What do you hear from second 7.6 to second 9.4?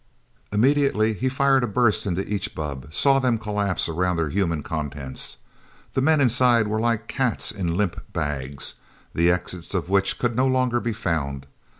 limp bags, the